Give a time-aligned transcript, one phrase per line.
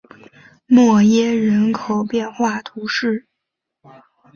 [0.65, 3.27] 默耶人口变化图示